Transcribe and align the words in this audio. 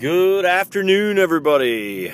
Good 0.00 0.46
afternoon, 0.46 1.18
everybody. 1.18 2.10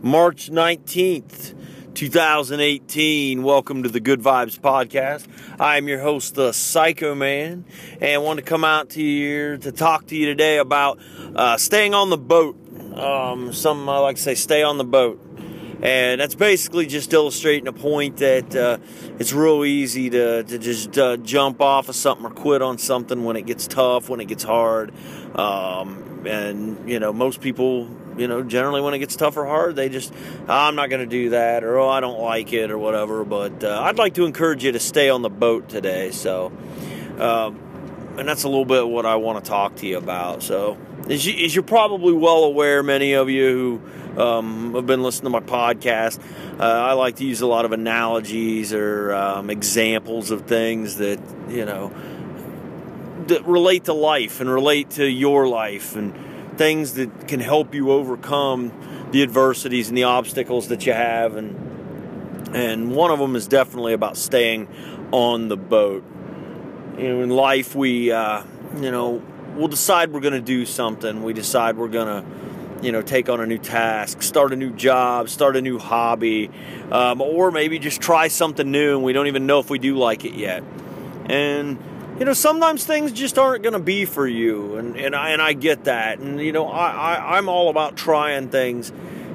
March 0.00 0.52
19th, 0.52 1.92
2018. 1.94 3.42
Welcome 3.42 3.82
to 3.82 3.88
the 3.88 3.98
Good 3.98 4.20
Vibes 4.20 4.56
Podcast. 4.56 5.26
I 5.58 5.76
am 5.78 5.88
your 5.88 5.98
host, 5.98 6.36
the 6.36 6.52
Psycho 6.52 7.12
Man, 7.16 7.64
and 8.00 8.12
I 8.12 8.18
want 8.18 8.38
to 8.38 8.44
come 8.44 8.62
out 8.62 8.90
to 8.90 9.02
you 9.02 9.26
here 9.26 9.58
to 9.58 9.72
talk 9.72 10.06
to 10.06 10.16
you 10.16 10.26
today 10.26 10.58
about 10.58 11.00
uh, 11.34 11.56
staying 11.56 11.92
on 11.92 12.08
the 12.08 12.16
boat. 12.16 12.56
Um, 12.96 13.52
some 13.52 13.88
I 13.88 13.98
like 13.98 14.14
to 14.14 14.22
say, 14.22 14.36
stay 14.36 14.62
on 14.62 14.78
the 14.78 14.84
boat. 14.84 15.20
And 15.82 16.20
that's 16.20 16.36
basically 16.36 16.86
just 16.86 17.12
illustrating 17.12 17.66
a 17.66 17.72
point 17.72 18.18
that 18.18 18.54
uh, 18.54 18.78
it's 19.18 19.32
real 19.32 19.64
easy 19.64 20.08
to, 20.10 20.44
to 20.44 20.58
just 20.60 20.96
uh, 20.96 21.16
jump 21.16 21.60
off 21.60 21.88
of 21.88 21.96
something 21.96 22.26
or 22.26 22.30
quit 22.30 22.62
on 22.62 22.78
something 22.78 23.24
when 23.24 23.34
it 23.34 23.44
gets 23.44 23.66
tough, 23.66 24.08
when 24.08 24.20
it 24.20 24.26
gets 24.26 24.44
hard. 24.44 24.94
Um, 25.36 26.13
and 26.26 26.88
you 26.88 26.98
know 26.98 27.12
most 27.12 27.40
people 27.40 27.88
you 28.16 28.28
know 28.28 28.42
generally 28.42 28.80
when 28.80 28.94
it 28.94 28.98
gets 28.98 29.16
tough 29.16 29.36
or 29.36 29.44
hard 29.44 29.76
they 29.76 29.88
just 29.88 30.12
oh, 30.48 30.52
i'm 30.52 30.74
not 30.74 30.88
going 30.88 31.00
to 31.00 31.06
do 31.06 31.30
that 31.30 31.64
or 31.64 31.78
oh 31.78 31.88
i 31.88 32.00
don't 32.00 32.20
like 32.20 32.52
it 32.52 32.70
or 32.70 32.78
whatever. 32.78 33.24
But 33.24 33.64
uh, 33.64 33.82
i'd 33.82 33.98
like 33.98 34.14
to 34.14 34.24
encourage 34.24 34.64
you 34.64 34.72
to 34.72 34.80
stay 34.80 35.10
on 35.10 35.22
the 35.22 35.30
boat 35.30 35.68
today. 35.68 36.10
So 36.10 36.52
um, 37.18 37.58
and 38.18 38.28
that's 38.28 38.44
a 38.44 38.48
little 38.48 38.64
bit 38.64 38.86
what 38.86 39.06
i 39.06 39.16
want 39.16 39.44
to 39.44 39.48
talk 39.48 39.76
to 39.76 39.86
you 39.86 39.98
about. 39.98 40.42
So 40.42 40.78
as, 41.08 41.26
you, 41.26 41.44
as 41.44 41.54
you're 41.54 41.64
probably 41.64 42.12
well 42.12 42.44
aware 42.44 42.82
many 42.82 43.12
of 43.12 43.28
you 43.28 43.80
who 44.14 44.20
um, 44.20 44.74
have 44.74 44.86
been 44.86 45.02
listening 45.02 45.32
to 45.32 45.40
my 45.40 45.44
podcast 45.44 46.20
uh, 46.60 46.62
i 46.62 46.92
like 46.92 47.16
to 47.16 47.24
use 47.24 47.40
a 47.40 47.46
lot 47.46 47.64
of 47.64 47.72
analogies 47.72 48.72
or 48.72 49.12
um, 49.12 49.50
examples 49.50 50.30
of 50.30 50.42
things 50.42 50.96
that 50.96 51.18
you 51.48 51.64
know 51.64 51.92
that 53.28 53.44
relate 53.46 53.84
to 53.84 53.92
life 53.92 54.40
and 54.40 54.50
relate 54.50 54.90
to 54.90 55.06
your 55.06 55.46
life 55.46 55.96
and 55.96 56.14
things 56.56 56.94
that 56.94 57.28
can 57.28 57.40
help 57.40 57.74
you 57.74 57.90
overcome 57.90 58.72
the 59.10 59.22
adversities 59.22 59.88
and 59.88 59.96
the 59.96 60.04
obstacles 60.04 60.68
that 60.68 60.86
you 60.86 60.92
have. 60.92 61.36
And 61.36 61.72
and 62.54 62.94
one 62.94 63.10
of 63.10 63.18
them 63.18 63.34
is 63.34 63.48
definitely 63.48 63.94
about 63.94 64.16
staying 64.16 64.68
on 65.10 65.48
the 65.48 65.56
boat. 65.56 66.04
You 66.98 67.08
know 67.08 67.22
in 67.22 67.30
life 67.30 67.74
we 67.74 68.12
uh, 68.12 68.42
you 68.76 68.90
know 68.90 69.22
we'll 69.56 69.68
decide 69.68 70.12
we're 70.12 70.20
going 70.20 70.34
to 70.34 70.40
do 70.40 70.66
something. 70.66 71.22
We 71.22 71.32
decide 71.32 71.76
we're 71.76 71.88
going 71.88 72.22
to 72.22 72.24
you 72.84 72.92
know 72.92 73.02
take 73.02 73.28
on 73.28 73.40
a 73.40 73.46
new 73.46 73.56
task 73.56 74.22
start 74.22 74.52
a 74.52 74.56
new 74.56 74.70
job 74.70 75.30
start 75.30 75.56
a 75.56 75.62
new 75.62 75.78
hobby 75.78 76.50
um, 76.90 77.22
or 77.22 77.50
maybe 77.50 77.78
just 77.78 78.00
try 78.02 78.28
something 78.28 78.70
new 78.70 78.96
and 78.96 79.02
we 79.02 79.14
don't 79.14 79.26
even 79.26 79.46
know 79.46 79.58
if 79.58 79.70
we 79.70 79.78
do 79.78 79.96
like 79.96 80.24
it 80.24 80.34
yet. 80.34 80.62
And 81.26 81.78
you 82.18 82.24
know, 82.24 82.32
sometimes 82.32 82.84
things 82.84 83.12
just 83.12 83.38
aren't 83.38 83.62
going 83.62 83.72
to 83.72 83.80
be 83.80 84.04
for 84.04 84.26
you, 84.26 84.76
and 84.76 84.96
and 84.96 85.16
I 85.16 85.30
and 85.30 85.42
I 85.42 85.52
get 85.52 85.84
that, 85.84 86.20
and 86.20 86.40
you 86.40 86.52
know, 86.52 86.68
I, 86.68 87.14
I 87.14 87.36
I'm 87.36 87.48
all 87.48 87.70
about 87.70 87.96
trying 87.96 88.50
things, 88.50 88.92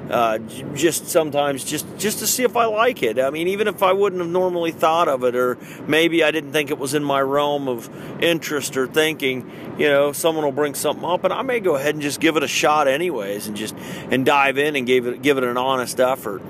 uh, 0.08 0.38
just 0.74 1.08
sometimes 1.08 1.62
just 1.62 1.86
just 1.98 2.20
to 2.20 2.26
see 2.26 2.42
if 2.42 2.56
I 2.56 2.64
like 2.64 3.02
it. 3.02 3.18
I 3.18 3.28
mean, 3.28 3.48
even 3.48 3.68
if 3.68 3.82
I 3.82 3.92
wouldn't 3.92 4.22
have 4.22 4.30
normally 4.30 4.70
thought 4.70 5.08
of 5.08 5.24
it, 5.24 5.36
or 5.36 5.58
maybe 5.86 6.24
I 6.24 6.30
didn't 6.30 6.52
think 6.52 6.70
it 6.70 6.78
was 6.78 6.94
in 6.94 7.04
my 7.04 7.20
realm 7.20 7.68
of 7.68 7.90
interest 8.22 8.78
or 8.78 8.86
thinking, 8.86 9.50
you 9.78 9.88
know, 9.88 10.12
someone 10.12 10.44
will 10.46 10.52
bring 10.52 10.74
something 10.74 11.04
up, 11.04 11.22
and 11.24 11.34
I 11.34 11.42
may 11.42 11.60
go 11.60 11.76
ahead 11.76 11.94
and 11.94 12.02
just 12.02 12.18
give 12.18 12.38
it 12.38 12.42
a 12.42 12.48
shot 12.48 12.88
anyways, 12.88 13.46
and 13.46 13.58
just 13.58 13.76
and 14.10 14.24
dive 14.24 14.56
in 14.56 14.74
and 14.74 14.86
give 14.86 15.06
it 15.06 15.20
give 15.20 15.36
it 15.36 15.44
an 15.44 15.58
honest 15.58 16.00
effort. 16.00 16.40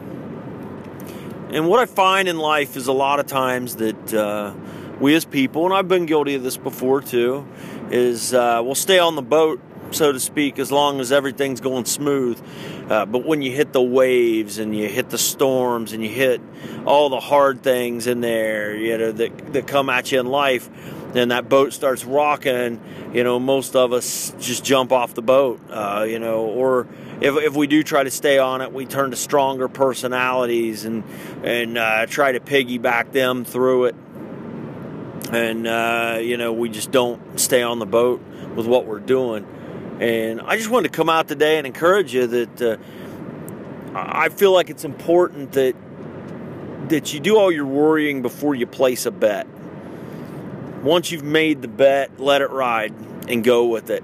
And 1.51 1.67
what 1.67 1.81
I 1.81 1.87
find 1.87 2.29
in 2.29 2.39
life 2.39 2.77
is 2.77 2.87
a 2.87 2.93
lot 2.93 3.19
of 3.19 3.27
times 3.27 3.77
that. 3.77 4.15
Uh, 4.15 4.55
we 5.01 5.15
as 5.15 5.25
people, 5.25 5.65
and 5.65 5.75
I've 5.75 5.89
been 5.89 6.07
guilty 6.07 6.35
of 6.35 6.43
this 6.43 6.59
before 6.59 7.01
too, 7.01 7.49
is 7.91 8.35
uh, 8.35 8.61
we'll 8.63 8.75
stay 8.75 8.99
on 8.99 9.17
the 9.17 9.23
boat, 9.23 9.61
so 9.93 10.13
to 10.13 10.21
speak, 10.21 10.59
as 10.59 10.71
long 10.71 11.01
as 11.01 11.11
everything's 11.11 11.61
going 11.61 11.87
smooth. 11.87 12.41
Uh, 12.89 13.07
but 13.07 13.25
when 13.25 13.41
you 13.41 13.51
hit 13.51 13.73
the 13.73 13.83
waves 13.83 14.59
and 14.59 14.77
you 14.77 14.89
hit 14.89 15.09
the 15.09 15.19
storms 15.19 15.93
and 15.95 16.05
you 16.05 16.11
hit 16.11 16.41
all 16.85 17.09
the 17.09 17.19
hard 17.19 17.63
things 17.63 18.07
in 18.07 18.21
there, 18.21 18.77
you 18.77 18.99
know, 18.99 19.11
that, 19.13 19.53
that 19.55 19.67
come 19.67 19.89
at 19.89 20.13
you 20.13 20.21
in 20.21 20.27
life, 20.27 20.69
then 21.13 21.29
that 21.29 21.49
boat 21.49 21.73
starts 21.73 22.05
rocking, 22.05 22.81
you 23.13 23.25
know, 23.25 23.41
most 23.41 23.75
of 23.75 23.93
us 23.93 24.33
just 24.39 24.65
jump 24.65 24.93
off 24.93 25.15
the 25.15 25.23
boat, 25.23 25.61
uh, 25.71 26.05
you 26.09 26.19
know, 26.19 26.45
or 26.45 26.87
if, 27.21 27.37
if 27.37 27.57
we 27.57 27.67
do 27.67 27.83
try 27.83 28.05
to 28.05 28.11
stay 28.11 28.39
on 28.39 28.61
it, 28.61 28.73
we 28.73 28.87
turn 28.87 29.11
to 29.11 29.17
stronger 29.17 29.67
personalities 29.69 30.85
and, 30.85 31.03
and 31.43 31.79
uh, 31.79 32.07
try 32.07 32.33
to 32.33 32.41
piggyback 32.41 33.13
them 33.13 33.45
through 33.45 33.87
it 33.87 33.97
and 35.33 35.67
uh, 35.67 36.19
you 36.21 36.37
know 36.37 36.53
we 36.53 36.69
just 36.69 36.91
don't 36.91 37.39
stay 37.39 37.63
on 37.63 37.79
the 37.79 37.87
boat 37.87 38.21
with 38.55 38.67
what 38.67 38.87
we're 38.87 39.01
doing. 39.01 39.47
And 40.01 40.41
I 40.41 40.57
just 40.57 40.71
wanted 40.71 40.93
to 40.93 40.97
come 40.97 41.11
out 41.11 41.29
today 41.29 41.59
and 41.59 41.67
encourage 41.67 42.15
you 42.15 42.27
that 42.27 42.63
uh, 42.63 42.77
I 43.95 44.31
feel 44.31 44.53
like 44.53 44.71
it's 44.71 44.85
important 44.85 45.53
that 45.53 45.75
that 46.89 47.15
you 47.15 47.21
do 47.21 47.37
all 47.37 47.53
your 47.53 47.67
worrying 47.67 48.23
before 48.23 48.55
you 48.55 48.67
place 48.67 49.07
a 49.07 49.11
bet. 49.11 49.47
Once 50.83 51.11
you've 51.11 51.23
made 51.23 51.63
the 51.63 51.69
bet, 51.69 52.19
let 52.19 52.41
it 52.41 52.51
ride 52.51 52.95
and 53.29 53.45
go 53.45 53.67
with 53.67 53.91
it. 53.91 54.03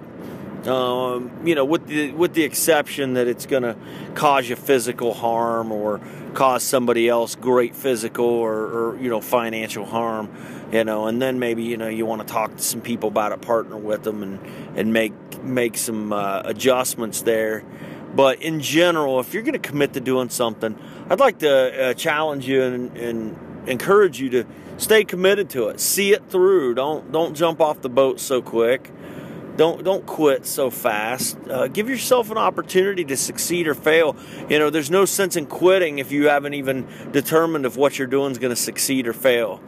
Um, 0.69 1.31
you 1.45 1.55
know, 1.55 1.65
with 1.65 1.87
the 1.87 2.11
with 2.13 2.35
the 2.35 2.43
exception 2.43 3.15
that 3.15 3.27
it's 3.27 3.47
going 3.47 3.63
to 3.63 3.77
cause 4.15 4.49
you 4.49 4.57
physical 4.57 5.15
harm 5.15 5.73
or 5.73 6.01
cause 6.37 6.63
somebody 6.63 7.09
else 7.09 7.35
great 7.35 7.75
physical 7.75 8.27
or, 8.27 8.53
or, 8.53 8.99
you 9.01 9.09
know 9.09 9.21
financial 9.21 9.85
harm, 9.85 10.31
you 10.71 10.85
know, 10.85 11.07
and 11.07 11.21
then 11.21 11.39
maybe 11.39 11.65
you 11.65 11.77
know 11.77 11.89
you 11.89 12.07
want 12.07 12.25
to 12.25 12.33
talk 12.33 12.55
to 12.55 12.63
some 12.63 12.81
people 12.81 13.09
about 13.09 13.33
it, 13.33 13.41
partner 13.41 13.77
with 13.77 14.05
them, 14.05 14.23
and 14.23 14.39
and 14.77 14.93
make 14.93 15.13
make 15.43 15.77
some 15.77 16.13
uh, 16.13 16.43
adjustments 16.45 17.23
there. 17.23 17.65
But 18.15 18.41
in 18.41 18.61
general, 18.61 19.19
if 19.19 19.35
you're 19.35 19.43
going 19.43 19.55
to 19.55 19.59
commit 19.59 19.95
to 19.95 20.01
doing 20.01 20.29
something, 20.29 20.79
I'd 21.11 21.21
like 21.21 21.39
to 21.41 21.91
uh, 21.91 21.95
challenge 21.95 22.47
you 22.47 22.63
and, 22.63 22.97
and 22.97 23.69
encourage 23.69 24.21
you 24.21 24.31
to 24.31 24.45
stay 24.79 25.05
committed 25.05 25.51
to 25.51 25.69
it. 25.69 25.81
See 25.81 26.13
it 26.13 26.29
through. 26.29 26.75
Don't 26.75 27.11
don't 27.11 27.35
jump 27.35 27.61
off 27.61 27.81
the 27.81 27.89
boat 27.89 28.21
so 28.21 28.43
quick. 28.43 28.91
Don't 29.57 29.83
don't 29.85 30.05
quit 30.05 30.47
so 30.47 30.71
fast. 30.71 31.39
Uh, 31.49 31.69
give 31.69 31.89
yourself 31.89 32.31
an 32.31 32.39
opportunity 32.39 33.05
to 33.07 33.17
succeed 33.17 33.67
or 33.67 33.75
fail. 33.75 34.17
You 34.49 34.59
know, 34.59 34.71
there's 34.71 34.91
no 34.91 35.05
sense 35.05 35.37
in 35.37 35.47
quitting 35.47 35.99
if 35.99 36.13
you 36.13 36.29
haven't 36.29 36.55
even 36.55 36.87
determined 37.13 37.65
if 37.65 37.77
what 37.77 37.99
you're 37.99 38.07
doing 38.07 38.33
is 38.33 38.39
going 38.39 38.55
to 38.55 38.61
succeed 38.61 39.07
or 39.09 39.13
fail. 39.13 39.61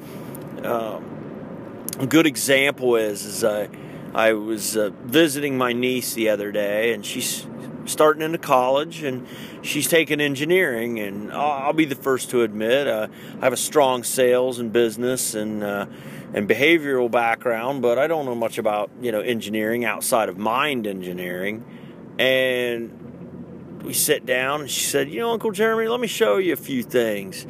Um, 0.62 1.86
a 1.98 2.06
good 2.06 2.26
example 2.26 2.96
is 2.96 3.24
is 3.24 3.44
I 3.44 3.68
I 4.14 4.32
was 4.32 4.76
uh, 4.76 4.90
visiting 5.04 5.56
my 5.56 5.72
niece 5.72 6.14
the 6.14 6.28
other 6.28 6.52
day, 6.52 6.92
and 6.92 7.04
she's 7.04 7.46
starting 7.88 8.22
into 8.22 8.38
college, 8.38 9.02
and 9.02 9.26
she's 9.62 9.88
taking 9.88 10.20
engineering. 10.20 10.98
And 10.98 11.32
I'll, 11.32 11.72
be 11.72 11.84
the 11.84 11.94
first 11.94 12.30
to 12.30 12.42
admit 12.42 12.86
uh, 12.86 13.08
I 13.40 13.44
have 13.44 13.52
a 13.52 13.56
strong 13.58 14.04
sales 14.04 14.58
and 14.58 14.72
business 14.72 15.34
and 15.34 15.62
uh, 15.62 15.86
and 16.34 16.48
behavioral 16.48 17.10
background, 17.10 17.82
but 17.82 17.98
I 17.98 18.06
don't 18.06 18.26
know 18.26 18.34
much 18.34 18.58
about 18.58 18.90
you 19.00 19.12
know 19.12 19.20
engineering 19.20 19.84
outside 19.84 20.28
of 20.28 20.38
mind 20.38 20.86
engineering. 20.86 21.64
And 22.18 23.82
we 23.84 23.92
sit 23.92 24.26
down, 24.26 24.62
and 24.62 24.70
she 24.70 24.84
said, 24.84 25.10
"You 25.10 25.20
know, 25.20 25.30
Uncle 25.30 25.52
Jeremy, 25.52 25.88
let 25.88 26.00
me 26.00 26.08
show 26.08 26.38
you 26.38 26.52
a 26.52 26.56
few 26.56 26.82
things. 26.82 27.46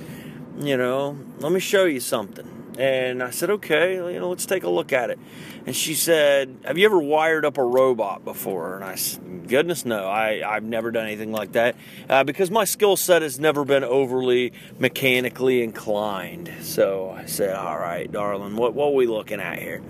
You 0.58 0.76
know, 0.76 1.18
let 1.38 1.52
me 1.52 1.60
show 1.60 1.84
you 1.84 2.00
something." 2.00 2.57
And 2.78 3.24
I 3.24 3.30
said, 3.30 3.50
okay, 3.50 3.96
you 3.96 4.20
know, 4.20 4.28
let's 4.28 4.46
take 4.46 4.62
a 4.62 4.70
look 4.70 4.92
at 4.92 5.10
it. 5.10 5.18
And 5.66 5.74
she 5.74 5.94
said, 5.94 6.60
have 6.64 6.78
you 6.78 6.86
ever 6.86 7.00
wired 7.00 7.44
up 7.44 7.58
a 7.58 7.64
robot 7.64 8.24
before? 8.24 8.76
And 8.76 8.84
I 8.84 8.94
said, 8.94 9.48
goodness, 9.48 9.84
no, 9.84 10.06
I, 10.06 10.48
I've 10.48 10.62
never 10.62 10.92
done 10.92 11.04
anything 11.04 11.32
like 11.32 11.52
that 11.52 11.74
uh, 12.08 12.22
because 12.22 12.52
my 12.52 12.64
skill 12.64 12.96
set 12.96 13.22
has 13.22 13.40
never 13.40 13.64
been 13.64 13.82
overly 13.82 14.52
mechanically 14.78 15.64
inclined. 15.64 16.52
So 16.60 17.10
I 17.10 17.24
said, 17.24 17.56
all 17.56 17.76
right, 17.76 18.10
darling, 18.10 18.54
what, 18.54 18.74
what 18.74 18.86
are 18.86 18.94
we 18.94 19.08
looking 19.08 19.40
at 19.40 19.58
here? 19.58 19.82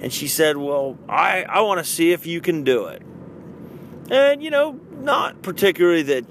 And 0.00 0.12
she 0.12 0.28
said, 0.28 0.56
well, 0.56 0.96
I, 1.08 1.42
I 1.42 1.62
want 1.62 1.84
to 1.84 1.84
see 1.84 2.12
if 2.12 2.24
you 2.24 2.40
can 2.40 2.62
do 2.62 2.86
it. 2.86 3.02
And, 4.12 4.40
you 4.40 4.50
know, 4.50 4.78
not 4.92 5.42
particularly 5.42 6.02
that, 6.04 6.24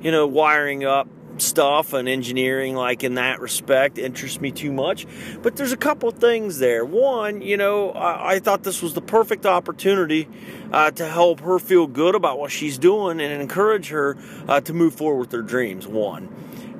you 0.00 0.12
know, 0.12 0.28
wiring 0.28 0.84
up 0.84 1.08
stuff 1.38 1.92
and 1.92 2.08
engineering 2.08 2.74
like 2.74 3.04
in 3.04 3.14
that 3.14 3.40
respect 3.40 3.98
interests 3.98 4.40
me 4.40 4.50
too 4.50 4.72
much. 4.72 5.06
But 5.42 5.56
there's 5.56 5.72
a 5.72 5.76
couple 5.76 6.10
things 6.10 6.58
there. 6.58 6.84
One 6.84 7.42
you 7.42 7.56
know 7.56 7.90
i, 7.90 8.34
I 8.34 8.38
thought 8.38 8.62
this 8.62 8.82
was 8.82 8.94
the 8.94 9.02
perfect 9.02 9.46
opportunity 9.46 10.28
uh, 10.72 10.90
to 10.92 11.06
help 11.06 11.40
her 11.40 11.58
feel 11.58 11.86
good 11.86 12.14
about 12.14 12.38
what 12.38 12.50
she's 12.50 12.78
doing 12.78 13.20
and 13.20 13.40
encourage 13.40 13.88
her 13.88 14.16
uh, 14.48 14.60
to 14.62 14.72
move 14.72 14.94
forward 14.94 15.20
with 15.20 15.32
her 15.32 15.42
dreams 15.42 15.86
one. 15.86 16.28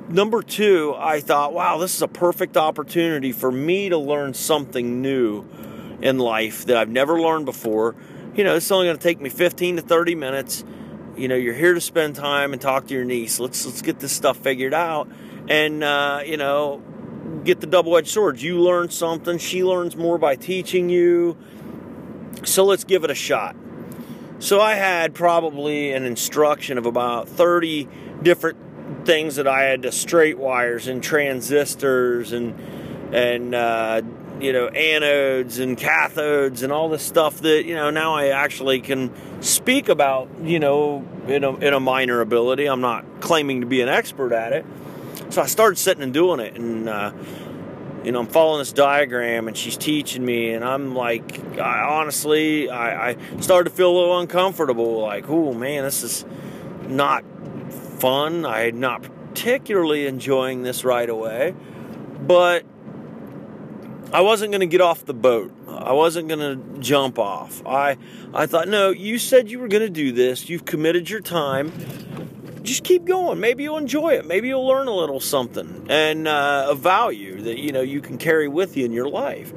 Number 0.09 0.41
two 0.41 0.95
i 0.97 1.19
thought 1.19 1.53
wow 1.53 1.77
this 1.77 1.95
is 1.95 2.01
a 2.01 2.07
perfect 2.07 2.57
opportunity 2.57 3.31
for 3.31 3.51
me 3.51 3.89
to 3.89 3.97
learn 3.97 4.33
something 4.33 5.01
new 5.01 5.45
in 6.01 6.19
life 6.19 6.65
that 6.65 6.77
i've 6.77 6.89
never 6.89 7.19
learned 7.19 7.45
before. 7.45 7.95
You 8.35 8.43
know 8.43 8.55
it's 8.55 8.71
only 8.71 8.87
going 8.87 8.97
to 8.97 9.03
take 9.03 9.21
me 9.21 9.29
15 9.29 9.77
to 9.77 9.81
30 9.81 10.15
minutes 10.15 10.63
you 11.17 11.27
know, 11.27 11.35
you're 11.35 11.53
here 11.53 11.73
to 11.73 11.81
spend 11.81 12.15
time 12.15 12.53
and 12.53 12.61
talk 12.61 12.87
to 12.87 12.93
your 12.93 13.05
niece. 13.05 13.39
Let's 13.39 13.65
let's 13.65 13.81
get 13.81 13.99
this 13.99 14.11
stuff 14.11 14.37
figured 14.37 14.73
out, 14.73 15.09
and 15.47 15.83
uh, 15.83 16.21
you 16.25 16.37
know, 16.37 16.81
get 17.43 17.61
the 17.61 17.67
double-edged 17.67 18.07
sword. 18.07 18.41
You 18.41 18.59
learn 18.59 18.89
something. 18.89 19.37
She 19.37 19.63
learns 19.63 19.95
more 19.95 20.17
by 20.17 20.35
teaching 20.35 20.89
you. 20.89 21.37
So 22.43 22.65
let's 22.65 22.83
give 22.83 23.03
it 23.03 23.11
a 23.11 23.15
shot. 23.15 23.55
So 24.39 24.59
I 24.59 24.73
had 24.73 25.13
probably 25.13 25.93
an 25.93 26.03
instruction 26.03 26.77
of 26.77 26.85
about 26.85 27.29
30 27.29 27.87
different 28.21 29.05
things 29.05 29.37
that 29.37 29.47
I 29.47 29.63
had 29.63 29.83
to 29.83 29.91
straight 29.91 30.37
wires 30.37 30.87
and 30.87 31.01
transistors 31.01 32.31
and 32.31 32.53
and 33.13 33.55
uh, 33.55 34.01
you 34.41 34.51
know 34.53 34.67
anodes 34.69 35.59
and 35.59 35.77
cathodes 35.77 36.63
and 36.63 36.71
all 36.71 36.89
this 36.89 37.03
stuff 37.03 37.39
that 37.41 37.65
you 37.65 37.75
know 37.75 37.89
now 37.89 38.15
I 38.15 38.27
actually 38.27 38.81
can 38.81 39.11
speak 39.41 39.89
about 39.89 40.29
you 40.41 40.59
know 40.59 41.05
in 41.27 41.43
a, 41.43 41.55
in 41.57 41.73
a 41.73 41.79
minor 41.79 42.21
ability. 42.21 42.65
I'm 42.65 42.81
not 42.81 43.21
claiming 43.21 43.61
to 43.61 43.67
be 43.67 43.81
an 43.81 43.89
expert 43.89 44.33
at 44.33 44.53
it. 44.53 44.65
So 45.29 45.41
I 45.41 45.45
started 45.45 45.77
sitting 45.77 46.03
and 46.03 46.13
doing 46.13 46.39
it 46.39 46.55
and. 46.55 46.89
Uh, 46.89 47.11
you 48.03 48.11
know, 48.11 48.19
I'm 48.19 48.27
following 48.27 48.59
this 48.59 48.71
diagram 48.71 49.47
and 49.47 49.57
she's 49.57 49.77
teaching 49.77 50.23
me, 50.23 50.53
and 50.53 50.63
I'm 50.63 50.93
like, 50.93 51.57
I 51.57 51.81
honestly, 51.81 52.69
I, 52.69 53.09
I 53.09 53.39
started 53.39 53.71
to 53.71 53.75
feel 53.75 53.89
a 53.89 53.95
little 53.97 54.19
uncomfortable. 54.19 55.01
Like, 55.01 55.27
oh 55.27 55.55
man, 55.55 55.81
this 55.81 56.03
is 56.03 56.23
not 56.87 57.23
fun. 57.99 58.45
I'm 58.45 58.79
not 58.79 59.01
particularly 59.01 60.05
enjoying 60.05 60.61
this 60.61 60.85
right 60.85 61.09
away, 61.09 61.55
but 62.21 62.63
I 64.13 64.21
wasn't 64.21 64.51
going 64.51 64.61
to 64.61 64.67
get 64.67 64.81
off 64.81 65.05
the 65.05 65.13
boat. 65.13 65.51
I 65.67 65.93
wasn't 65.93 66.27
going 66.29 66.39
to 66.39 66.79
jump 66.79 67.19
off. 67.19 67.65
I 67.65 67.97
I 68.33 68.45
thought, 68.45 68.67
no, 68.67 68.89
you 68.91 69.19
said 69.19 69.49
you 69.49 69.59
were 69.59 69.67
going 69.67 69.83
to 69.83 69.89
do 69.89 70.11
this. 70.11 70.49
You've 70.49 70.65
committed 70.65 71.09
your 71.09 71.21
time. 71.21 71.71
Just 72.63 72.83
keep 72.83 73.05
going. 73.05 73.39
Maybe 73.39 73.63
you'll 73.63 73.77
enjoy 73.77 74.13
it. 74.13 74.25
Maybe 74.25 74.47
you'll 74.47 74.65
learn 74.65 74.87
a 74.87 74.93
little 74.93 75.19
something 75.19 75.85
and 75.89 76.27
uh, 76.27 76.67
a 76.69 76.75
value 76.75 77.41
that 77.41 77.59
you 77.59 77.71
know 77.71 77.81
you 77.81 78.01
can 78.01 78.17
carry 78.17 78.47
with 78.47 78.75
you 78.75 78.85
in 78.85 78.91
your 78.91 79.09
life. 79.09 79.53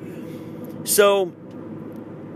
So 0.85 1.33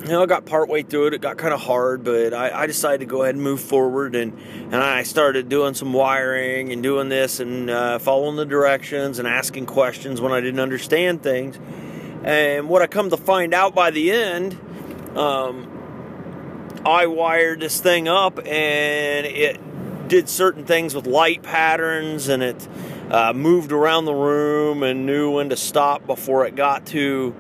you 0.03 0.09
know, 0.09 0.23
I 0.23 0.27
got 0.27 0.47
partway 0.47 0.83
through 0.83 1.09
it. 1.09 1.15
It 1.15 1.21
got 1.21 1.37
kind 1.37 1.55
of 1.55 1.61
hard, 1.61 2.03
but 2.03 2.35
I, 2.35 2.63
I, 2.63 2.67
decided 2.67 3.01
to 3.01 3.07
go 3.07 3.23
ahead 3.23 3.37
and 3.37 3.45
move 3.45 3.61
forward, 3.61 4.17
and 4.17 4.37
and 4.65 4.75
I 4.75 5.05
started 5.05 5.49
doing 5.49 5.75
some 5.75 5.93
wiring 5.93 6.73
and 6.73 6.83
doing 6.83 7.09
this 7.09 7.39
and 7.39 7.71
uh, 7.71 7.99
following 8.01 8.35
the 8.35 8.45
directions 8.45 9.21
and 9.21 9.29
asking 9.29 9.67
questions 9.67 10.21
when 10.21 10.33
I 10.33 10.41
didn't 10.41 10.59
understand 10.59 11.23
things. 11.23 11.57
And 12.25 12.69
what 12.69 12.83
I 12.83 12.87
come 12.87 13.11
to 13.11 13.17
find 13.17 13.53
out 13.53 13.75
by 13.75 13.91
the 13.91 14.13
end, 14.13 14.59
um, 15.17 16.81
I 16.87 17.07
wired 17.07 17.61
this 17.61 17.81
thing 17.81 18.09
up, 18.09 18.39
and 18.39 19.27
it 19.27 20.09
did 20.09 20.29
certain 20.29 20.65
things 20.65 20.95
with 20.95 21.07
light 21.07 21.43
patterns, 21.43 22.29
and 22.29 22.43
it 22.43 22.69
uh, 23.11 23.33
moved 23.33 23.73
around 23.73 24.05
the 24.05 24.15
room 24.15 24.83
and 24.83 25.07
knew 25.07 25.33
when 25.33 25.49
to 25.49 25.57
stop 25.57 26.07
before 26.07 26.47
it 26.47 26.55
got 26.55 26.87
to 26.87 27.35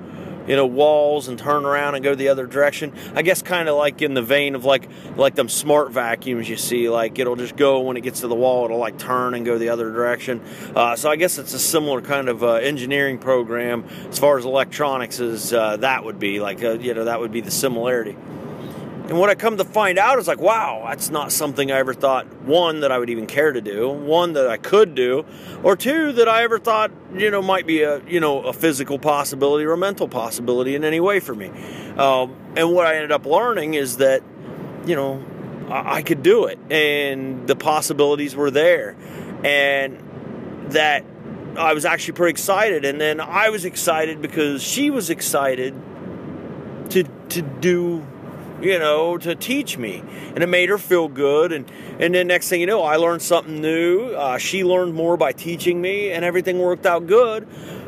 you 0.46 0.56
know 0.56 0.66
walls 0.66 1.28
and 1.28 1.38
turn 1.38 1.64
around 1.64 1.94
and 1.94 2.04
go 2.04 2.14
the 2.14 2.28
other 2.28 2.46
direction. 2.46 2.92
I 3.14 3.22
guess 3.22 3.42
kind 3.42 3.68
of 3.68 3.76
like 3.76 4.02
in 4.02 4.14
the 4.14 4.22
vein 4.22 4.54
of 4.54 4.64
like 4.64 4.88
like 5.16 5.34
them 5.34 5.48
smart 5.48 5.92
vacuums 5.92 6.48
you 6.48 6.56
see 6.56 6.88
like 6.88 7.18
it'll 7.18 7.36
just 7.36 7.56
go 7.56 7.80
when 7.80 7.96
it 7.96 8.02
gets 8.02 8.20
to 8.20 8.28
the 8.28 8.34
wall 8.34 8.64
it'll 8.64 8.78
like 8.78 8.98
turn 8.98 9.34
and 9.34 9.44
go 9.44 9.58
the 9.58 9.68
other 9.68 9.90
direction. 9.90 10.40
Uh, 10.74 10.96
so 10.96 11.10
i 11.10 11.16
guess 11.16 11.38
it's 11.38 11.54
a 11.54 11.58
similar 11.58 12.00
kind 12.00 12.28
of 12.28 12.42
uh, 12.42 12.54
engineering 12.54 13.18
program 13.18 13.84
as 14.08 14.18
far 14.18 14.38
as 14.38 14.44
electronics 14.44 15.20
as 15.20 15.52
uh, 15.52 15.76
that 15.76 16.04
would 16.04 16.18
be 16.18 16.40
like 16.40 16.62
uh, 16.62 16.72
you 16.72 16.94
know 16.94 17.04
that 17.04 17.20
would 17.20 17.32
be 17.32 17.40
the 17.40 17.50
similarity 17.50 18.16
and 19.12 19.20
what 19.20 19.28
I 19.28 19.34
come 19.34 19.58
to 19.58 19.64
find 19.66 19.98
out 19.98 20.18
is 20.18 20.26
like, 20.26 20.40
wow, 20.40 20.84
that's 20.88 21.10
not 21.10 21.32
something 21.32 21.70
I 21.70 21.80
ever 21.80 21.92
thought, 21.92 22.26
one, 22.44 22.80
that 22.80 22.90
I 22.90 22.98
would 22.98 23.10
even 23.10 23.26
care 23.26 23.52
to 23.52 23.60
do, 23.60 23.90
one, 23.90 24.32
that 24.32 24.48
I 24.48 24.56
could 24.56 24.94
do, 24.94 25.26
or 25.62 25.76
two, 25.76 26.12
that 26.12 26.30
I 26.30 26.44
ever 26.44 26.58
thought, 26.58 26.90
you 27.14 27.30
know, 27.30 27.42
might 27.42 27.66
be 27.66 27.82
a, 27.82 28.02
you 28.06 28.20
know, 28.20 28.40
a 28.40 28.54
physical 28.54 28.98
possibility 28.98 29.66
or 29.66 29.72
a 29.72 29.76
mental 29.76 30.08
possibility 30.08 30.74
in 30.74 30.82
any 30.82 30.98
way 30.98 31.20
for 31.20 31.34
me. 31.34 31.48
Um, 31.98 32.34
and 32.56 32.72
what 32.72 32.86
I 32.86 32.94
ended 32.94 33.12
up 33.12 33.26
learning 33.26 33.74
is 33.74 33.98
that, 33.98 34.22
you 34.86 34.96
know, 34.96 35.22
I, 35.68 35.96
I 35.96 36.02
could 36.02 36.22
do 36.22 36.46
it 36.46 36.58
and 36.70 37.46
the 37.46 37.54
possibilities 37.54 38.34
were 38.34 38.50
there. 38.50 38.96
And 39.44 40.72
that 40.72 41.04
I 41.58 41.74
was 41.74 41.84
actually 41.84 42.14
pretty 42.14 42.30
excited. 42.30 42.86
And 42.86 42.98
then 42.98 43.20
I 43.20 43.50
was 43.50 43.66
excited 43.66 44.22
because 44.22 44.62
she 44.62 44.88
was 44.88 45.10
excited 45.10 45.74
to, 46.88 47.04
to 47.28 47.42
do 47.42 48.06
you 48.62 48.78
know, 48.78 49.18
to 49.18 49.34
teach 49.34 49.76
me. 49.76 50.02
And 50.34 50.42
it 50.42 50.48
made 50.48 50.68
her 50.68 50.78
feel 50.78 51.08
good. 51.08 51.52
And, 51.52 51.70
and 51.98 52.14
then 52.14 52.28
next 52.28 52.48
thing 52.48 52.60
you 52.60 52.66
know, 52.66 52.82
I 52.82 52.96
learned 52.96 53.22
something 53.22 53.60
new. 53.60 54.10
Uh, 54.10 54.38
she 54.38 54.64
learned 54.64 54.94
more 54.94 55.16
by 55.16 55.32
teaching 55.32 55.80
me, 55.80 56.10
and 56.10 56.24
everything 56.24 56.58
worked 56.58 56.86
out 56.86 57.06
good. 57.06 57.46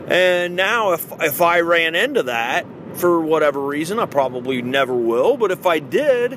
And 0.08 0.56
now, 0.56 0.92
if, 0.92 1.10
if 1.20 1.40
I 1.40 1.60
ran 1.60 1.94
into 1.94 2.24
that 2.24 2.66
for 2.94 3.20
whatever 3.20 3.60
reason, 3.60 3.98
I 3.98 4.06
probably 4.06 4.62
never 4.62 4.94
will, 4.94 5.36
but 5.36 5.50
if 5.50 5.66
I 5.66 5.78
did, 5.78 6.34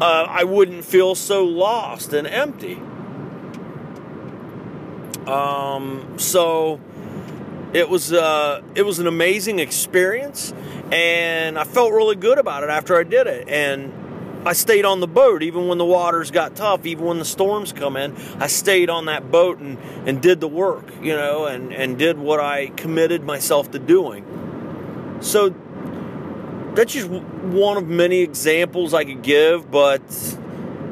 uh, 0.00 0.26
I 0.28 0.44
wouldn't 0.44 0.84
feel 0.84 1.14
so 1.14 1.44
lost 1.44 2.12
and 2.12 2.26
empty. 2.26 2.80
Um, 5.26 6.14
so 6.18 6.80
it 7.72 7.88
was 7.88 8.12
uh, 8.12 8.62
it 8.74 8.82
was 8.82 8.98
an 8.98 9.06
amazing 9.06 9.58
experience 9.58 10.52
and 10.92 11.58
I 11.58 11.64
felt 11.64 11.92
really 11.92 12.16
good 12.16 12.38
about 12.38 12.62
it 12.62 12.70
after 12.70 12.96
I 12.96 13.02
did 13.02 13.26
it. 13.26 13.48
And 13.48 13.92
I 14.46 14.52
stayed 14.52 14.84
on 14.84 15.00
the 15.00 15.08
boat 15.08 15.42
even 15.42 15.66
when 15.66 15.78
the 15.78 15.84
waters 15.84 16.30
got 16.30 16.54
tough, 16.54 16.86
even 16.86 17.04
when 17.04 17.18
the 17.18 17.24
storms 17.24 17.72
come 17.72 17.96
in. 17.96 18.16
I 18.38 18.46
stayed 18.46 18.88
on 18.88 19.06
that 19.06 19.30
boat 19.30 19.58
and, 19.58 19.78
and 20.06 20.22
did 20.22 20.40
the 20.40 20.48
work, 20.48 20.84
you 21.02 21.14
know, 21.14 21.46
and, 21.46 21.72
and 21.72 21.98
did 21.98 22.18
what 22.18 22.38
I 22.38 22.68
committed 22.68 23.24
myself 23.24 23.72
to 23.72 23.78
doing. 23.80 25.18
So 25.20 25.48
that's 26.76 26.92
just 26.92 27.08
one 27.08 27.76
of 27.76 27.88
many 27.88 28.20
examples 28.20 28.94
I 28.94 29.04
could 29.04 29.22
give, 29.22 29.70
but 29.70 30.02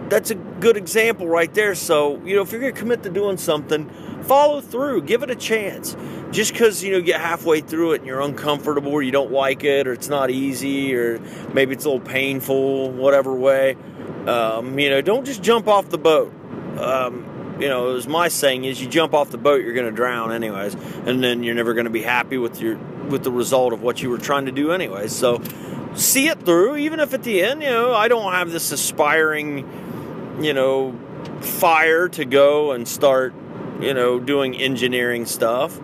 that's 0.08 0.30
a 0.30 0.34
good 0.34 0.76
example 0.76 1.26
right 1.26 1.52
there. 1.54 1.74
So, 1.74 2.22
you 2.24 2.36
know, 2.36 2.42
if 2.42 2.52
you're 2.52 2.60
going 2.60 2.74
to 2.74 2.78
commit 2.78 3.02
to 3.04 3.10
doing 3.10 3.36
something, 3.36 3.88
follow 4.22 4.60
through, 4.60 5.02
give 5.02 5.22
it 5.22 5.30
a 5.30 5.36
chance. 5.36 5.96
Just 6.30 6.52
because 6.52 6.82
you 6.82 6.90
know 6.90 6.98
you 6.98 7.04
get 7.04 7.20
halfway 7.20 7.60
through 7.60 7.92
it 7.92 7.98
and 7.98 8.06
you're 8.06 8.20
uncomfortable, 8.20 8.92
or 8.92 9.02
you 9.02 9.12
don't 9.12 9.30
like 9.30 9.62
it, 9.62 9.86
or 9.86 9.92
it's 9.92 10.08
not 10.08 10.30
easy, 10.30 10.94
or 10.94 11.20
maybe 11.52 11.74
it's 11.74 11.84
a 11.84 11.90
little 11.90 12.04
painful, 12.04 12.90
whatever 12.90 13.32
way, 13.34 13.76
um, 14.26 14.78
you 14.78 14.90
know, 14.90 15.00
don't 15.00 15.24
just 15.24 15.42
jump 15.42 15.68
off 15.68 15.88
the 15.90 15.98
boat. 15.98 16.32
Um, 16.78 17.56
you 17.60 17.68
know, 17.68 17.94
as 17.94 18.08
my 18.08 18.28
saying 18.28 18.64
is, 18.64 18.80
you 18.82 18.88
jump 18.88 19.14
off 19.14 19.30
the 19.30 19.38
boat, 19.38 19.62
you're 19.62 19.74
going 19.74 19.86
to 19.86 19.92
drown 19.92 20.32
anyways, 20.32 20.74
and 21.06 21.22
then 21.22 21.42
you're 21.44 21.54
never 21.54 21.74
going 21.74 21.84
to 21.84 21.90
be 21.90 22.02
happy 22.02 22.36
with 22.38 22.60
your 22.60 22.76
with 23.08 23.22
the 23.22 23.30
result 23.30 23.72
of 23.72 23.82
what 23.82 24.02
you 24.02 24.08
were 24.08 24.18
trying 24.18 24.46
to 24.46 24.52
do 24.52 24.72
anyways. 24.72 25.14
So, 25.14 25.42
see 25.94 26.28
it 26.28 26.40
through, 26.44 26.76
even 26.76 27.00
if 27.00 27.14
at 27.14 27.22
the 27.22 27.42
end, 27.42 27.62
you 27.62 27.70
know, 27.70 27.94
I 27.94 28.08
don't 28.08 28.32
have 28.32 28.50
this 28.50 28.72
aspiring, 28.72 29.68
you 30.40 30.52
know, 30.52 30.98
fire 31.40 32.08
to 32.08 32.24
go 32.24 32.72
and 32.72 32.86
start 32.86 33.34
you 33.80 33.94
know, 33.94 34.20
doing 34.20 34.56
engineering 34.56 35.26
stuff 35.26 35.80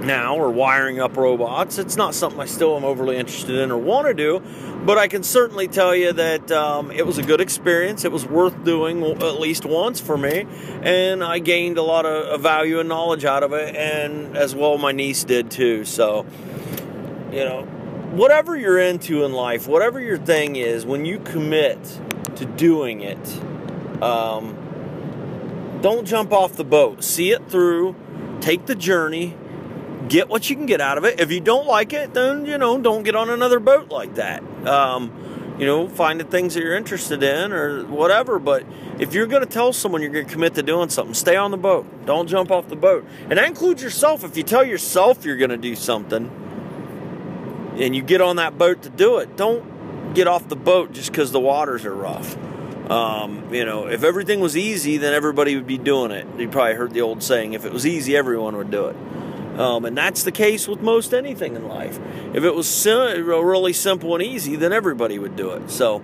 now 0.00 0.36
or 0.36 0.50
wiring 0.50 1.00
up 1.00 1.16
robots. 1.16 1.78
It's 1.78 1.96
not 1.96 2.14
something 2.14 2.40
I 2.40 2.46
still 2.46 2.76
am 2.76 2.84
overly 2.84 3.16
interested 3.16 3.56
in 3.56 3.70
or 3.72 3.78
want 3.78 4.06
to 4.06 4.14
do, 4.14 4.40
but 4.84 4.96
I 4.96 5.08
can 5.08 5.22
certainly 5.24 5.66
tell 5.66 5.94
you 5.94 6.12
that 6.12 6.50
um, 6.52 6.92
it 6.92 7.04
was 7.04 7.18
a 7.18 7.22
good 7.22 7.40
experience. 7.40 8.04
It 8.04 8.12
was 8.12 8.24
worth 8.24 8.64
doing 8.64 9.02
at 9.04 9.40
least 9.40 9.66
once 9.66 10.00
for 10.00 10.16
me, 10.16 10.46
and 10.82 11.22
I 11.24 11.40
gained 11.40 11.78
a 11.78 11.82
lot 11.82 12.06
of 12.06 12.40
value 12.40 12.78
and 12.78 12.88
knowledge 12.88 13.24
out 13.24 13.42
of 13.42 13.52
it, 13.52 13.74
and 13.74 14.36
as 14.36 14.54
well 14.54 14.78
my 14.78 14.92
niece 14.92 15.24
did 15.24 15.50
too. 15.50 15.84
So, 15.84 16.24
you 17.32 17.44
know, 17.44 17.62
whatever 18.12 18.56
you're 18.56 18.78
into 18.78 19.24
in 19.24 19.32
life, 19.32 19.66
whatever 19.66 20.00
your 20.00 20.18
thing 20.18 20.54
is, 20.54 20.86
when 20.86 21.04
you 21.04 21.18
commit 21.18 22.00
to 22.36 22.44
doing 22.44 23.00
it, 23.00 23.42
um, 24.02 25.78
don't 25.82 26.06
jump 26.06 26.32
off 26.32 26.54
the 26.54 26.64
boat. 26.64 27.04
See 27.04 27.30
it 27.30 27.48
through, 27.48 27.94
take 28.40 28.66
the 28.66 28.74
journey, 28.74 29.36
get 30.08 30.28
what 30.28 30.48
you 30.50 30.56
can 30.56 30.66
get 30.66 30.80
out 30.80 30.98
of 30.98 31.04
it. 31.04 31.20
If 31.20 31.30
you 31.30 31.40
don't 31.40 31.66
like 31.66 31.92
it, 31.92 32.14
then, 32.14 32.46
you 32.46 32.58
know, 32.58 32.80
don't 32.80 33.02
get 33.02 33.14
on 33.14 33.30
another 33.30 33.60
boat 33.60 33.90
like 33.90 34.14
that. 34.16 34.42
Um, 34.66 35.56
you 35.58 35.66
know, 35.66 35.88
find 35.88 36.20
the 36.20 36.24
things 36.24 36.54
that 36.54 36.62
you're 36.62 36.76
interested 36.76 37.22
in 37.22 37.52
or 37.52 37.84
whatever. 37.84 38.38
But 38.38 38.64
if 38.98 39.12
you're 39.12 39.26
going 39.26 39.42
to 39.42 39.48
tell 39.48 39.72
someone 39.72 40.02
you're 40.02 40.12
going 40.12 40.26
to 40.26 40.32
commit 40.32 40.54
to 40.54 40.62
doing 40.62 40.88
something, 40.88 41.14
stay 41.14 41.36
on 41.36 41.50
the 41.50 41.56
boat. 41.56 42.06
Don't 42.06 42.28
jump 42.28 42.50
off 42.50 42.68
the 42.68 42.76
boat. 42.76 43.04
And 43.22 43.38
that 43.38 43.46
includes 43.46 43.82
yourself. 43.82 44.22
If 44.24 44.36
you 44.36 44.44
tell 44.44 44.64
yourself 44.64 45.24
you're 45.24 45.36
going 45.36 45.50
to 45.50 45.56
do 45.56 45.74
something 45.74 46.30
and 47.78 47.94
you 47.94 48.02
get 48.02 48.20
on 48.20 48.36
that 48.36 48.56
boat 48.56 48.82
to 48.82 48.90
do 48.90 49.18
it, 49.18 49.36
don't 49.36 49.77
get 50.14 50.26
off 50.26 50.48
the 50.48 50.56
boat 50.56 50.92
just 50.92 51.10
because 51.10 51.32
the 51.32 51.40
waters 51.40 51.84
are 51.84 51.94
rough. 51.94 52.36
Um, 52.90 53.52
you 53.52 53.64
know, 53.64 53.86
if 53.86 54.02
everything 54.02 54.40
was 54.40 54.56
easy, 54.56 54.96
then 54.96 55.12
everybody 55.12 55.54
would 55.56 55.66
be 55.66 55.78
doing 55.78 56.10
it. 56.10 56.26
You 56.38 56.48
probably 56.48 56.74
heard 56.74 56.92
the 56.92 57.02
old 57.02 57.22
saying, 57.22 57.52
if 57.52 57.64
it 57.64 57.72
was 57.72 57.86
easy, 57.86 58.16
everyone 58.16 58.56
would 58.56 58.70
do 58.70 58.86
it. 58.86 58.96
Um, 59.58 59.84
and 59.84 59.96
that's 59.96 60.22
the 60.22 60.32
case 60.32 60.68
with 60.68 60.80
most 60.80 61.12
anything 61.12 61.56
in 61.56 61.66
life. 61.66 61.98
If 62.32 62.44
it 62.44 62.54
was 62.54 62.68
sim- 62.68 63.26
really 63.26 63.72
simple 63.72 64.14
and 64.14 64.22
easy, 64.22 64.56
then 64.56 64.72
everybody 64.72 65.18
would 65.18 65.36
do 65.36 65.50
it. 65.50 65.70
So 65.70 66.02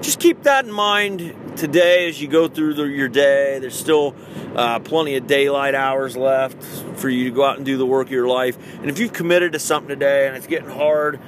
just 0.00 0.20
keep 0.20 0.42
that 0.42 0.64
in 0.64 0.72
mind 0.72 1.34
today 1.56 2.08
as 2.08 2.20
you 2.20 2.28
go 2.28 2.48
through 2.48 2.74
the, 2.74 2.84
your 2.84 3.08
day. 3.08 3.58
There's 3.60 3.78
still 3.78 4.14
uh, 4.54 4.80
plenty 4.80 5.16
of 5.16 5.26
daylight 5.26 5.74
hours 5.74 6.16
left 6.16 6.62
for 6.98 7.08
you 7.08 7.24
to 7.24 7.30
go 7.30 7.44
out 7.44 7.56
and 7.56 7.64
do 7.64 7.76
the 7.76 7.86
work 7.86 8.08
of 8.08 8.12
your 8.12 8.28
life. 8.28 8.58
And 8.78 8.90
if 8.90 8.98
you've 8.98 9.12
committed 9.12 9.52
to 9.52 9.58
something 9.58 9.88
today 9.88 10.26
and 10.26 10.36
it's 10.36 10.46
getting 10.46 10.70
hard, 10.70 11.20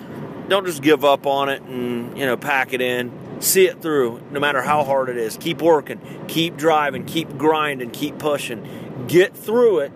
don't 0.51 0.67
just 0.67 0.83
give 0.83 1.05
up 1.05 1.27
on 1.27 1.49
it 1.49 1.63
and, 1.63 2.19
you 2.19 2.27
know, 2.27 2.37
pack 2.37 2.73
it 2.73 2.81
in. 2.81 3.41
See 3.41 3.67
it 3.67 3.81
through 3.81 4.21
no 4.31 4.41
matter 4.41 4.61
how 4.61 4.85
hard 4.85 5.09
it 5.09 5.17
is. 5.17 5.39
Keep 5.39 5.63
working, 5.63 6.01
keep 6.29 6.57
driving, 6.57 7.07
keep 7.07 7.39
grinding, 7.39 7.91
keep 7.91 8.19
pushing. 8.19 9.07
Get 9.09 9.35
through 9.35 9.79
it 9.79 9.93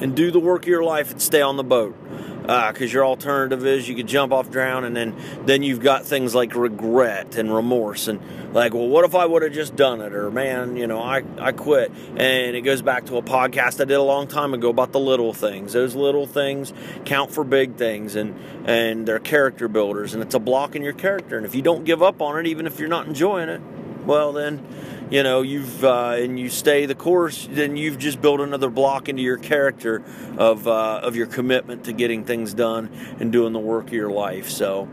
and 0.00 0.14
do 0.14 0.30
the 0.30 0.40
work 0.40 0.64
of 0.64 0.68
your 0.68 0.84
life 0.84 1.10
and 1.12 1.22
stay 1.22 1.40
on 1.40 1.56
the 1.56 1.64
boat 1.64 1.96
because 2.44 2.82
uh, 2.82 2.92
your 2.92 3.06
alternative 3.06 3.64
is 3.64 3.88
you 3.88 3.94
could 3.94 4.06
jump 4.06 4.30
off 4.30 4.50
drown 4.50 4.84
and 4.84 4.94
then 4.94 5.16
then 5.46 5.62
you've 5.62 5.80
got 5.80 6.04
things 6.04 6.34
like 6.34 6.54
regret 6.54 7.36
and 7.36 7.54
remorse 7.54 8.06
and 8.06 8.20
like 8.52 8.74
well 8.74 8.86
what 8.86 9.02
if 9.02 9.14
i 9.14 9.24
would 9.24 9.42
have 9.42 9.52
just 9.52 9.74
done 9.76 10.02
it? 10.02 10.12
Or 10.12 10.30
man 10.30 10.76
you 10.76 10.86
know 10.86 11.00
i 11.00 11.22
i 11.38 11.52
quit. 11.52 11.90
And 12.10 12.54
it 12.54 12.60
goes 12.60 12.82
back 12.82 13.06
to 13.06 13.16
a 13.16 13.22
podcast 13.22 13.80
i 13.80 13.84
did 13.84 13.94
a 13.94 14.02
long 14.02 14.26
time 14.26 14.52
ago 14.52 14.68
about 14.68 14.92
the 14.92 15.00
little 15.00 15.32
things. 15.32 15.72
Those 15.72 15.94
little 15.94 16.26
things 16.26 16.74
count 17.06 17.32
for 17.32 17.44
big 17.44 17.76
things 17.76 18.14
and 18.14 18.38
and 18.66 19.08
they're 19.08 19.18
character 19.18 19.66
builders 19.66 20.12
and 20.12 20.22
it's 20.22 20.34
a 20.34 20.38
block 20.40 20.76
in 20.76 20.82
your 20.82 20.92
character. 20.92 21.38
And 21.38 21.46
if 21.46 21.54
you 21.54 21.62
don't 21.62 21.84
give 21.84 22.02
up 22.02 22.20
on 22.20 22.38
it 22.38 22.46
even 22.46 22.66
if 22.66 22.78
you're 22.78 22.88
not 22.90 23.06
enjoying 23.06 23.48
it 23.48 23.62
well 24.04 24.34
then 24.34 25.03
you 25.14 25.22
know 25.22 25.42
you've 25.42 25.84
uh, 25.84 26.16
and 26.18 26.40
you 26.40 26.48
stay 26.48 26.86
the 26.86 26.94
course, 26.96 27.46
then 27.48 27.76
you've 27.76 27.98
just 27.98 28.20
built 28.20 28.40
another 28.40 28.68
block 28.68 29.08
into 29.08 29.22
your 29.22 29.36
character 29.36 30.02
of 30.36 30.66
uh, 30.66 31.02
of 31.04 31.14
your 31.14 31.28
commitment 31.28 31.84
to 31.84 31.92
getting 31.92 32.24
things 32.24 32.52
done 32.52 32.90
and 33.20 33.30
doing 33.30 33.52
the 33.52 33.60
work 33.60 33.86
of 33.86 33.92
your 33.92 34.10
life. 34.10 34.50
So 34.50 34.88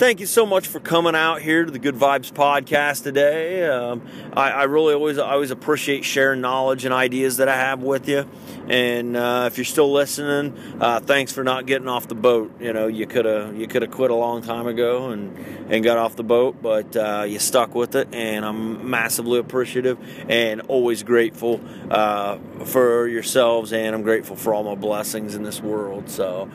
thank 0.00 0.18
you 0.18 0.24
so 0.24 0.46
much 0.46 0.66
for 0.66 0.80
coming 0.80 1.14
out 1.14 1.42
here 1.42 1.66
to 1.66 1.70
the 1.70 1.78
Good 1.78 1.94
Vibes 1.94 2.32
podcast 2.32 3.02
today. 3.02 3.68
Um, 3.68 4.00
I, 4.32 4.50
I, 4.50 4.62
really 4.62 4.94
always 4.94 5.18
always 5.18 5.50
appreciate 5.50 6.06
sharing 6.06 6.40
knowledge 6.40 6.86
and 6.86 6.94
ideas 6.94 7.36
that 7.36 7.48
I 7.48 7.56
have 7.56 7.82
with 7.82 8.08
you. 8.08 8.26
And 8.66 9.14
uh, 9.14 9.44
if 9.46 9.58
you're 9.58 9.66
still 9.66 9.92
listening, 9.92 10.56
uh, 10.80 11.00
thanks 11.00 11.32
for 11.32 11.44
not 11.44 11.66
getting 11.66 11.86
off 11.86 12.08
the 12.08 12.14
boat. 12.14 12.62
You 12.62 12.72
know, 12.72 12.86
you 12.86 13.06
could 13.06 13.26
have 13.26 13.54
you 13.54 13.66
could 13.66 13.82
have 13.82 13.90
quit 13.90 14.10
a 14.10 14.14
long 14.14 14.40
time 14.40 14.66
ago 14.66 15.10
and 15.10 15.36
and 15.70 15.84
got 15.84 15.98
off 15.98 16.16
the 16.16 16.24
boat, 16.24 16.62
but 16.62 16.96
uh, 16.96 17.24
you 17.28 17.38
stuck 17.38 17.74
with 17.74 17.94
it, 17.94 18.08
and 18.14 18.42
I'm 18.42 18.88
massively 18.88 19.38
appreciative 19.50 19.98
and 20.28 20.60
always 20.62 21.02
grateful 21.02 21.60
uh, 21.90 22.38
for 22.64 23.08
yourselves, 23.08 23.72
and 23.72 23.94
I'm 23.94 24.02
grateful 24.02 24.36
for 24.36 24.54
all 24.54 24.62
my 24.62 24.76
blessings 24.76 25.34
in 25.34 25.42
this 25.42 25.60
world. 25.60 26.08
So. 26.08 26.48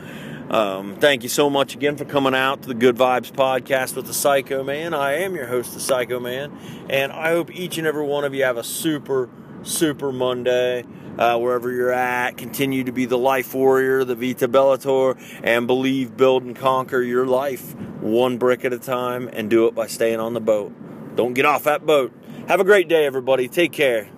Um, 0.48 0.94
thank 0.94 1.24
you 1.24 1.28
so 1.28 1.50
much 1.50 1.74
again 1.74 1.96
for 1.96 2.04
coming 2.04 2.32
out 2.32 2.62
to 2.62 2.68
the 2.68 2.74
Good 2.74 2.94
Vibes 2.94 3.32
podcast 3.32 3.96
with 3.96 4.06
the 4.06 4.14
Psycho 4.14 4.62
Man. 4.62 4.94
I 4.94 5.14
am 5.14 5.34
your 5.34 5.46
host, 5.46 5.74
the 5.74 5.80
Psycho 5.80 6.20
Man, 6.20 6.56
and 6.88 7.10
I 7.10 7.30
hope 7.30 7.52
each 7.52 7.78
and 7.78 7.86
every 7.86 8.04
one 8.04 8.22
of 8.22 8.32
you 8.32 8.44
have 8.44 8.56
a 8.56 8.62
super, 8.62 9.28
super 9.64 10.12
Monday. 10.12 10.84
Uh, 11.18 11.36
wherever 11.36 11.72
you're 11.72 11.92
at, 11.92 12.36
continue 12.36 12.84
to 12.84 12.92
be 12.92 13.06
the 13.06 13.18
life 13.18 13.54
warrior, 13.54 14.04
the 14.04 14.14
Vita 14.14 14.46
Bellator, 14.46 15.18
and 15.42 15.66
believe, 15.66 16.16
build, 16.16 16.44
and 16.44 16.54
conquer 16.54 17.02
your 17.02 17.26
life 17.26 17.74
one 17.74 18.38
brick 18.38 18.64
at 18.64 18.72
a 18.72 18.78
time, 18.78 19.28
and 19.32 19.50
do 19.50 19.66
it 19.66 19.74
by 19.74 19.88
staying 19.88 20.20
on 20.20 20.32
the 20.32 20.40
boat. 20.40 20.72
Don't 21.16 21.32
get 21.32 21.46
off 21.46 21.64
that 21.64 21.86
boat. 21.86 22.12
Have 22.46 22.60
a 22.60 22.64
great 22.64 22.88
day, 22.88 23.06
everybody. 23.06 23.48
Take 23.48 23.72
care. 23.72 24.08